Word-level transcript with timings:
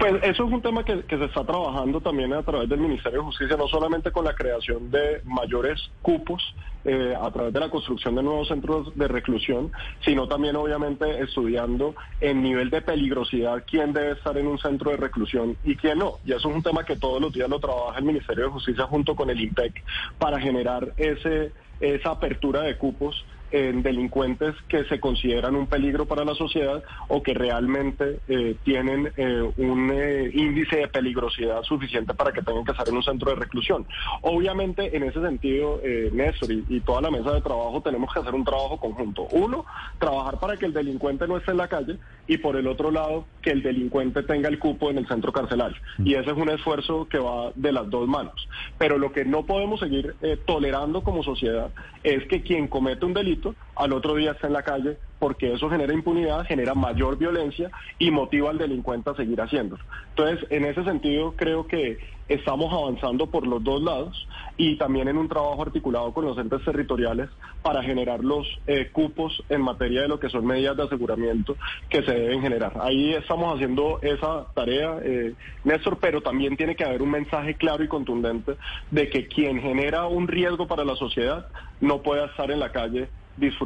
Pues 0.00 0.14
eso 0.22 0.46
es 0.46 0.50
un 0.50 0.62
tema 0.62 0.82
que, 0.82 1.04
se 1.06 1.24
está 1.26 1.44
trabajando 1.44 2.00
también 2.00 2.32
a 2.32 2.42
través 2.42 2.70
del 2.70 2.80
Ministerio 2.80 3.18
de 3.18 3.26
Justicia, 3.26 3.54
no 3.58 3.68
solamente 3.68 4.10
con 4.10 4.24
la 4.24 4.34
creación 4.34 4.90
de 4.90 5.20
mayores 5.24 5.78
cupos 6.00 6.42
eh, 6.86 7.14
a 7.20 7.30
través 7.30 7.52
de 7.52 7.60
la 7.60 7.68
construcción 7.68 8.14
de 8.14 8.22
nuevos 8.22 8.48
centros 8.48 8.96
de 8.96 9.06
reclusión, 9.08 9.70
sino 10.02 10.26
también 10.26 10.56
obviamente 10.56 11.22
estudiando 11.22 11.94
en 12.18 12.42
nivel 12.42 12.70
de 12.70 12.80
peligrosidad 12.80 13.62
quién 13.70 13.92
debe 13.92 14.12
estar 14.12 14.38
en 14.38 14.46
un 14.46 14.58
centro 14.58 14.90
de 14.90 14.96
reclusión 14.96 15.58
y 15.64 15.76
quién 15.76 15.98
no. 15.98 16.14
Y 16.24 16.32
eso 16.32 16.48
es 16.48 16.56
un 16.56 16.62
tema 16.62 16.82
que 16.82 16.96
todos 16.96 17.20
los 17.20 17.34
días 17.34 17.50
lo 17.50 17.60
trabaja 17.60 17.98
el 17.98 18.06
Ministerio 18.06 18.44
de 18.44 18.50
Justicia 18.52 18.86
junto 18.86 19.14
con 19.14 19.28
el 19.28 19.38
INPEC 19.38 19.84
para 20.18 20.40
generar 20.40 20.94
ese 20.96 21.52
esa 21.80 22.10
apertura 22.10 22.62
de 22.62 22.76
cupos 22.76 23.24
en 23.50 23.82
delincuentes 23.82 24.54
que 24.68 24.84
se 24.84 25.00
consideran 25.00 25.56
un 25.56 25.66
peligro 25.66 26.06
para 26.06 26.24
la 26.24 26.34
sociedad 26.34 26.82
o 27.08 27.22
que 27.22 27.34
realmente 27.34 28.20
eh, 28.28 28.56
tienen 28.64 29.12
eh, 29.16 29.50
un 29.56 29.90
eh, 29.92 30.30
índice 30.32 30.76
de 30.76 30.88
peligrosidad 30.88 31.62
suficiente 31.62 32.14
para 32.14 32.32
que 32.32 32.42
tengan 32.42 32.64
que 32.64 32.72
estar 32.72 32.88
en 32.88 32.96
un 32.96 33.02
centro 33.02 33.30
de 33.30 33.36
reclusión. 33.36 33.86
Obviamente, 34.22 34.96
en 34.96 35.04
ese 35.04 35.20
sentido, 35.20 35.80
Néstor 36.12 36.52
y, 36.52 36.64
y, 36.68 36.80
toda 36.80 37.00
la 37.00 37.10
mesa 37.10 37.32
de 37.32 37.40
trabajo 37.40 37.80
tenemos 37.82 38.12
que 38.12 38.20
hacer 38.20 38.34
un 38.34 38.44
trabajo 38.44 38.78
conjunto. 38.78 39.26
Uno, 39.32 39.64
trabajar 39.98 40.38
para 40.38 40.56
que 40.56 40.66
el 40.66 40.72
delincuente 40.72 41.26
no 41.26 41.36
esté 41.36 41.50
en 41.50 41.56
la 41.56 41.68
calle 41.68 41.96
y 42.26 42.38
por 42.38 42.56
el 42.56 42.66
otro 42.66 42.90
lado, 42.90 43.24
que 43.42 43.50
el 43.50 43.62
delincuente 43.62 44.22
tenga 44.22 44.48
el 44.48 44.58
cupo 44.58 44.90
en 44.90 44.98
el 44.98 45.08
centro 45.08 45.32
carcelario. 45.32 45.76
Mm. 45.98 46.06
Y 46.06 46.14
ese 46.14 46.30
es 46.30 46.36
un 46.36 46.48
esfuerzo 46.50 47.08
que 47.08 47.18
va 47.18 47.52
de 47.54 47.72
las 47.72 47.88
dos 47.90 48.06
manos. 48.08 48.48
Pero 48.78 48.98
lo 48.98 49.12
que 49.12 49.24
no 49.24 49.44
podemos 49.44 49.80
seguir 49.80 50.14
tolerando 50.46 51.02
como 51.02 51.22
sociedad 51.22 51.70
es 52.02 52.26
que 52.26 52.42
quien 52.42 52.68
comete 52.68 53.04
un 53.04 53.14
delito 53.14 53.39
partito 53.40 53.56
al 53.76 53.92
otro 53.92 54.14
día 54.14 54.32
está 54.32 54.46
en 54.46 54.52
la 54.52 54.62
calle, 54.62 54.98
porque 55.18 55.52
eso 55.52 55.68
genera 55.70 55.92
impunidad, 55.92 56.44
genera 56.46 56.74
mayor 56.74 57.16
violencia 57.16 57.70
y 57.98 58.10
motiva 58.10 58.50
al 58.50 58.58
delincuente 58.58 59.10
a 59.10 59.14
seguir 59.14 59.40
haciéndolo. 59.40 59.82
Entonces, 60.10 60.46
en 60.50 60.64
ese 60.64 60.84
sentido, 60.84 61.34
creo 61.36 61.66
que 61.66 61.98
estamos 62.30 62.72
avanzando 62.72 63.26
por 63.26 63.46
los 63.46 63.62
dos 63.62 63.82
lados 63.82 64.26
y 64.56 64.76
también 64.76 65.08
en 65.08 65.16
un 65.16 65.28
trabajo 65.28 65.62
articulado 65.62 66.12
con 66.14 66.24
los 66.24 66.38
entes 66.38 66.64
territoriales 66.64 67.28
para 67.60 67.82
generar 67.82 68.22
los 68.22 68.46
eh, 68.68 68.88
cupos 68.92 69.42
en 69.48 69.60
materia 69.60 70.02
de 70.02 70.08
lo 70.08 70.20
que 70.20 70.28
son 70.28 70.46
medidas 70.46 70.76
de 70.76 70.84
aseguramiento 70.84 71.56
que 71.88 72.02
se 72.02 72.12
deben 72.12 72.40
generar. 72.40 72.72
Ahí 72.80 73.14
estamos 73.14 73.54
haciendo 73.54 73.98
esa 74.02 74.46
tarea, 74.54 74.98
eh, 75.02 75.34
Néstor, 75.64 75.98
pero 75.98 76.20
también 76.20 76.56
tiene 76.56 76.76
que 76.76 76.84
haber 76.84 77.02
un 77.02 77.10
mensaje 77.10 77.54
claro 77.54 77.82
y 77.82 77.88
contundente 77.88 78.56
de 78.92 79.10
que 79.10 79.26
quien 79.26 79.60
genera 79.60 80.06
un 80.06 80.28
riesgo 80.28 80.68
para 80.68 80.84
la 80.84 80.94
sociedad 80.94 81.48
no 81.80 82.00
pueda 82.02 82.26
estar 82.26 82.50
en 82.52 82.60
la 82.60 82.70
calle 82.70 83.08
disfrutando 83.36 83.59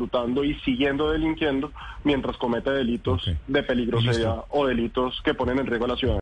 y 0.45 0.55
siguiendo 0.61 1.11
delinquiendo 1.11 1.73
mientras 2.03 2.37
comete 2.37 2.71
delitos 2.71 3.31
de 3.47 3.63
peligrosidad 3.63 4.45
o 4.51 4.67
delitos 4.67 5.21
que 5.25 5.35
ponen 5.35 5.59
en 5.59 5.67
riesgo 5.67 5.85
a 5.85 5.89
la 5.89 5.97
ciudad. 5.97 6.13